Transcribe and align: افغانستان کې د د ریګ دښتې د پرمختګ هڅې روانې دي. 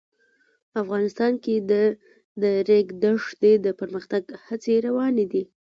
افغانستان 0.81 1.33
کې 1.43 1.55
د 1.71 1.71
د 2.41 2.43
ریګ 2.67 2.87
دښتې 3.03 3.51
د 3.65 3.67
پرمختګ 3.79 4.23
هڅې 4.47 4.75
روانې 4.87 5.25
دي. 5.31 5.43